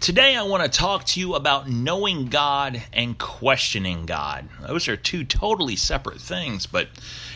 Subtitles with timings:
[0.00, 4.48] Today, I want to talk to you about knowing God and questioning God.
[4.66, 6.88] Those are two totally separate things, but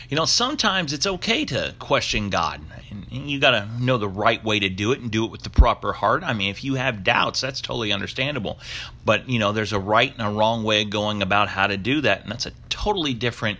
[0.09, 2.59] you know, sometimes it's okay to question God.
[2.91, 5.43] And you got to know the right way to do it and do it with
[5.43, 6.23] the proper heart.
[6.23, 8.59] I mean, if you have doubts, that's totally understandable.
[9.05, 11.77] But, you know, there's a right and a wrong way of going about how to
[11.77, 13.59] do that, and that's a totally different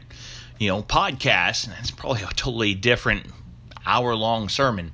[0.57, 3.25] you know, podcast, and it's probably a totally different
[3.85, 4.91] hour long sermon.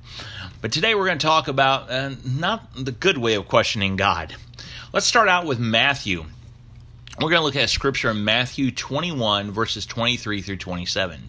[0.60, 4.34] But today we're going to talk about uh, not the good way of questioning God.
[4.92, 6.24] Let's start out with Matthew.
[7.20, 11.28] We're going to look at scripture in Matthew 21, verses 23 through 27.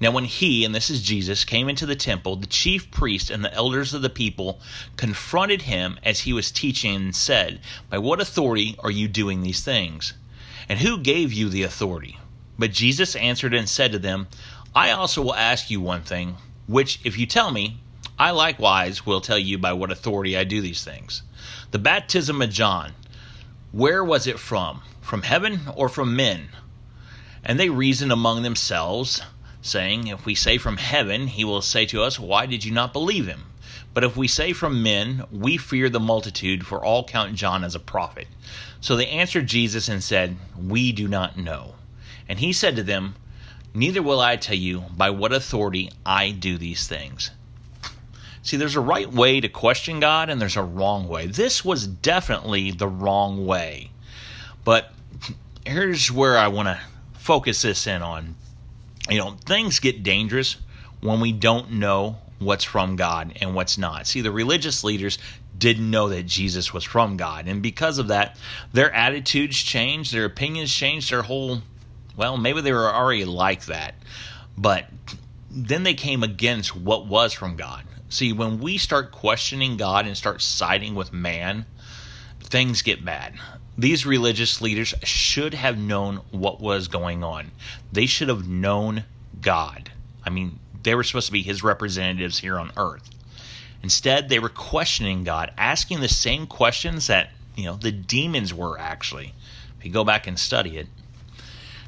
[0.00, 3.44] Now, when he, and this is Jesus, came into the temple, the chief priest and
[3.44, 4.60] the elders of the people
[4.96, 9.62] confronted him as he was teaching and said, By what authority are you doing these
[9.62, 10.14] things?
[10.68, 12.18] And who gave you the authority?
[12.62, 14.28] But Jesus answered and said to them,
[14.72, 16.36] I also will ask you one thing,
[16.68, 17.80] which if you tell me,
[18.20, 21.22] I likewise will tell you by what authority I do these things.
[21.72, 22.92] The baptism of John,
[23.72, 24.82] where was it from?
[25.00, 26.50] From heaven or from men?
[27.42, 29.22] And they reasoned among themselves,
[29.60, 32.92] saying, If we say from heaven, he will say to us, Why did you not
[32.92, 33.46] believe him?
[33.92, 37.74] But if we say from men, we fear the multitude, for all count John as
[37.74, 38.28] a prophet.
[38.80, 41.74] So they answered Jesus and said, We do not know.
[42.32, 43.14] And he said to them,
[43.74, 47.30] Neither will I tell you by what authority I do these things.
[48.42, 51.26] See, there's a right way to question God and there's a wrong way.
[51.26, 53.90] This was definitely the wrong way.
[54.64, 54.94] But
[55.66, 56.80] here's where I want to
[57.18, 58.34] focus this in on.
[59.10, 60.56] You know, things get dangerous
[61.02, 64.06] when we don't know what's from God and what's not.
[64.06, 65.18] See, the religious leaders
[65.58, 67.46] didn't know that Jesus was from God.
[67.46, 68.38] And because of that,
[68.72, 71.60] their attitudes changed, their opinions changed, their whole
[72.16, 73.94] well, maybe they were already like that,
[74.56, 74.86] but
[75.50, 77.84] then they came against what was from God.
[78.08, 81.64] See, when we start questioning God and start siding with man,
[82.40, 83.34] things get bad.
[83.78, 87.50] These religious leaders should have known what was going on.
[87.90, 89.04] They should have known
[89.40, 89.90] God.
[90.24, 93.08] I mean, they were supposed to be his representatives here on earth.
[93.82, 98.78] Instead, they were questioning God, asking the same questions that, you know, the demons were
[98.78, 99.32] actually.
[99.78, 100.86] If you go back and study it,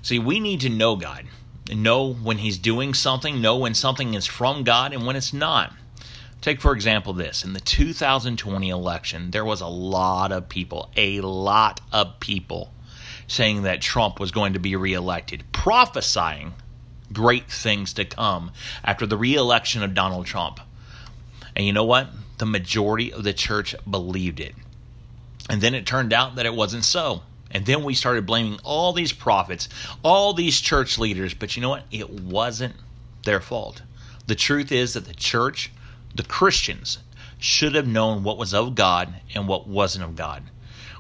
[0.04, 1.24] See, we need to know God,
[1.72, 5.72] know when He's doing something, know when something is from God and when it's not.
[6.42, 7.42] Take, for example, this.
[7.42, 12.70] In the 2020 election, there was a lot of people, a lot of people,
[13.28, 16.52] saying that Trump was going to be reelected, prophesying
[17.10, 18.52] great things to come
[18.84, 20.60] after the reelection of Donald Trump.
[21.56, 22.08] And you know what?
[22.36, 24.54] The majority of the church believed it.
[25.48, 27.22] And then it turned out that it wasn't so.
[27.54, 29.68] And then we started blaming all these prophets,
[30.02, 31.32] all these church leaders.
[31.32, 31.84] But you know what?
[31.92, 32.74] It wasn't
[33.24, 33.82] their fault.
[34.26, 35.70] The truth is that the church,
[36.14, 36.98] the Christians,
[37.38, 40.42] should have known what was of God and what wasn't of God.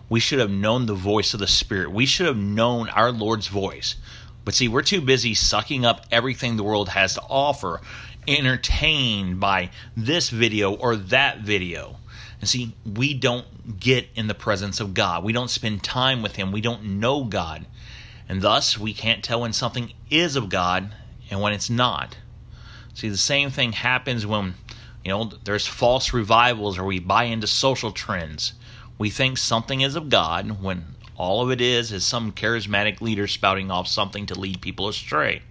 [0.08, 1.90] We should have known the voice of the Spirit.
[1.90, 3.96] We should have known our Lord's voice.
[4.44, 7.80] But see, we're too busy sucking up everything the world has to offer,
[8.28, 11.96] entertained by this video or that video.
[12.40, 15.24] And see, we don't get in the presence of God.
[15.24, 16.52] We don't spend time with Him.
[16.52, 17.66] We don't know God.
[18.28, 20.94] And thus, we can't tell when something is of God
[21.30, 22.16] and when it's not.
[22.94, 24.54] See, the same thing happens when,
[25.04, 28.52] you know, there's false revivals or we buy into social trends.
[28.98, 30.84] We think something is of God when
[31.16, 35.42] all of it is is some charismatic leader spouting off something to lead people astray.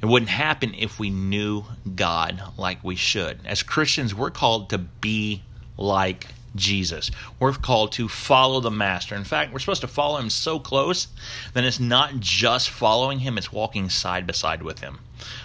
[0.00, 1.64] It wouldn't happen if we knew
[1.94, 3.40] God like we should.
[3.44, 5.42] As Christians, we're called to be
[5.76, 7.10] like Jesus.
[7.38, 9.14] We're called to follow the Master.
[9.14, 11.08] In fact, we're supposed to follow him so close
[11.52, 14.98] that it's not just following him, it's walking side by side with him.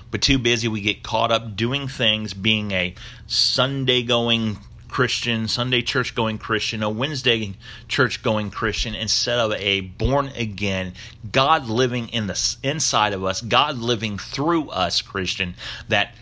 [0.10, 2.96] But too busy, we get caught up doing things, being a
[3.28, 4.58] Sunday going
[4.90, 7.54] Christian, Sunday church going Christian, a Wednesday
[7.88, 10.94] church going Christian, instead of a born again,
[11.32, 15.56] God living in the inside of us, God living through us Christian,
[15.88, 16.14] that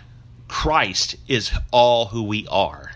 [0.47, 2.91] Christ is all who we are.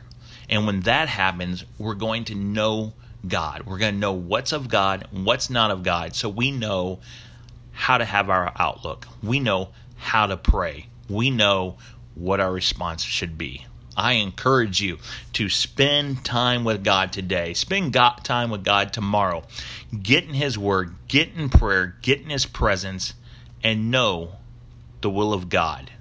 [0.49, 2.93] And when that happens, we're going to know
[3.27, 3.63] God.
[3.65, 6.15] We're going to know what's of God, what's not of God.
[6.15, 6.99] So we know
[7.71, 9.07] how to have our outlook.
[9.21, 10.87] We know how to pray.
[11.09, 11.77] We know
[12.15, 13.65] what our response should be.
[13.95, 14.97] I encourage you
[15.33, 17.53] to spend time with God today.
[17.53, 19.43] Spend God, time with God tomorrow.
[20.01, 23.13] Get in His Word, get in prayer, get in His presence,
[23.63, 24.31] and know
[25.01, 25.91] the will of God.